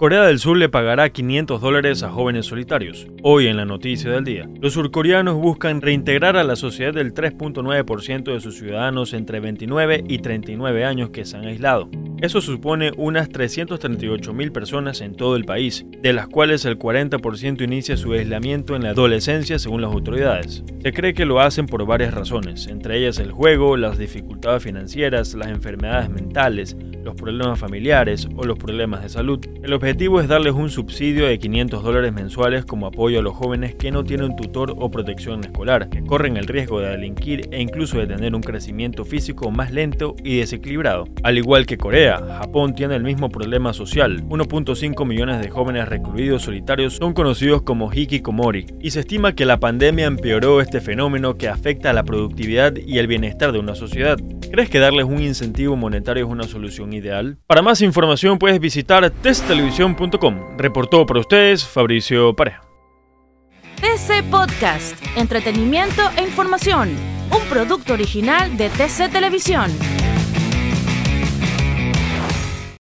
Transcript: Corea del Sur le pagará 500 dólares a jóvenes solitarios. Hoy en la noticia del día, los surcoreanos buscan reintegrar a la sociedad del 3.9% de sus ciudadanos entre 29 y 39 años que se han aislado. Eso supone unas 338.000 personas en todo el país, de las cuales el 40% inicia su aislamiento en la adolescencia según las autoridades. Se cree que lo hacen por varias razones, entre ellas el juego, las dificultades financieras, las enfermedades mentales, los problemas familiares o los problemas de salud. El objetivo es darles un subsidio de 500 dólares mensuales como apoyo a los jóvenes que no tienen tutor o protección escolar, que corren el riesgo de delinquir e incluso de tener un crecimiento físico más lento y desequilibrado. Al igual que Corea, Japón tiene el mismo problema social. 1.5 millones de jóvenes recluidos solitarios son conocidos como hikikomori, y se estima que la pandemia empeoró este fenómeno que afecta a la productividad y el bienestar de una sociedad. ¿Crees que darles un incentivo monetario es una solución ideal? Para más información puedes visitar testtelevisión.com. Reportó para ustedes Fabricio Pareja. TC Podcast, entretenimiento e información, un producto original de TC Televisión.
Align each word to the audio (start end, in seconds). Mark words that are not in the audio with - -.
Corea 0.00 0.22
del 0.26 0.38
Sur 0.38 0.56
le 0.56 0.68
pagará 0.68 1.10
500 1.10 1.60
dólares 1.60 2.04
a 2.04 2.10
jóvenes 2.10 2.46
solitarios. 2.46 3.08
Hoy 3.24 3.48
en 3.48 3.56
la 3.56 3.64
noticia 3.64 4.12
del 4.12 4.22
día, 4.22 4.48
los 4.60 4.74
surcoreanos 4.74 5.34
buscan 5.34 5.80
reintegrar 5.80 6.36
a 6.36 6.44
la 6.44 6.54
sociedad 6.54 6.94
del 6.94 7.12
3.9% 7.12 8.32
de 8.32 8.38
sus 8.38 8.58
ciudadanos 8.58 9.12
entre 9.12 9.40
29 9.40 10.04
y 10.06 10.18
39 10.18 10.84
años 10.84 11.10
que 11.10 11.24
se 11.24 11.36
han 11.36 11.46
aislado. 11.46 11.90
Eso 12.20 12.40
supone 12.40 12.90
unas 12.96 13.28
338.000 13.30 14.50
personas 14.50 15.00
en 15.02 15.14
todo 15.14 15.36
el 15.36 15.44
país, 15.44 15.86
de 16.02 16.12
las 16.12 16.26
cuales 16.26 16.64
el 16.64 16.76
40% 16.76 17.62
inicia 17.62 17.96
su 17.96 18.12
aislamiento 18.12 18.74
en 18.74 18.82
la 18.82 18.90
adolescencia 18.90 19.60
según 19.60 19.82
las 19.82 19.92
autoridades. 19.92 20.64
Se 20.82 20.92
cree 20.92 21.14
que 21.14 21.24
lo 21.24 21.40
hacen 21.40 21.66
por 21.66 21.86
varias 21.86 22.12
razones, 22.12 22.66
entre 22.66 22.98
ellas 22.98 23.18
el 23.20 23.30
juego, 23.30 23.76
las 23.76 23.98
dificultades 23.98 24.64
financieras, 24.64 25.34
las 25.34 25.48
enfermedades 25.48 26.10
mentales, 26.10 26.76
los 27.04 27.14
problemas 27.14 27.58
familiares 27.58 28.28
o 28.36 28.44
los 28.44 28.58
problemas 28.58 29.02
de 29.02 29.08
salud. 29.08 29.38
El 29.62 29.72
objetivo 29.72 30.20
es 30.20 30.26
darles 30.26 30.54
un 30.54 30.70
subsidio 30.70 31.26
de 31.26 31.38
500 31.38 31.82
dólares 31.84 32.12
mensuales 32.12 32.64
como 32.64 32.86
apoyo 32.86 33.20
a 33.20 33.22
los 33.22 33.36
jóvenes 33.36 33.76
que 33.76 33.92
no 33.92 34.02
tienen 34.02 34.34
tutor 34.34 34.74
o 34.76 34.90
protección 34.90 35.44
escolar, 35.44 35.88
que 35.88 36.02
corren 36.02 36.36
el 36.36 36.46
riesgo 36.46 36.80
de 36.80 36.90
delinquir 36.90 37.48
e 37.52 37.62
incluso 37.62 37.98
de 37.98 38.08
tener 38.08 38.34
un 38.34 38.42
crecimiento 38.42 39.04
físico 39.04 39.50
más 39.50 39.72
lento 39.72 40.16
y 40.24 40.38
desequilibrado. 40.38 41.04
Al 41.22 41.38
igual 41.38 41.64
que 41.64 41.78
Corea, 41.78 42.07
Japón 42.16 42.74
tiene 42.74 42.96
el 42.96 43.02
mismo 43.02 43.28
problema 43.28 43.72
social. 43.72 44.24
1.5 44.24 45.06
millones 45.06 45.40
de 45.40 45.50
jóvenes 45.50 45.88
recluidos 45.88 46.42
solitarios 46.42 46.94
son 46.94 47.12
conocidos 47.12 47.62
como 47.62 47.92
hikikomori, 47.92 48.66
y 48.80 48.90
se 48.90 49.00
estima 49.00 49.34
que 49.34 49.44
la 49.44 49.60
pandemia 49.60 50.06
empeoró 50.06 50.60
este 50.60 50.80
fenómeno 50.80 51.34
que 51.34 51.48
afecta 51.48 51.90
a 51.90 51.92
la 51.92 52.04
productividad 52.04 52.74
y 52.76 52.98
el 52.98 53.06
bienestar 53.06 53.52
de 53.52 53.58
una 53.58 53.74
sociedad. 53.74 54.18
¿Crees 54.50 54.70
que 54.70 54.78
darles 54.78 55.04
un 55.04 55.20
incentivo 55.20 55.76
monetario 55.76 56.24
es 56.24 56.30
una 56.30 56.44
solución 56.44 56.92
ideal? 56.92 57.38
Para 57.46 57.62
más 57.62 57.82
información 57.82 58.38
puedes 58.38 58.58
visitar 58.60 59.10
testtelevisión.com. 59.10 60.56
Reportó 60.56 61.04
para 61.04 61.20
ustedes 61.20 61.64
Fabricio 61.64 62.34
Pareja. 62.34 62.62
TC 63.80 64.24
Podcast, 64.30 64.96
entretenimiento 65.16 66.02
e 66.16 66.22
información, 66.22 66.90
un 67.30 67.48
producto 67.48 67.92
original 67.92 68.56
de 68.56 68.70
TC 68.70 69.08
Televisión. 69.12 69.70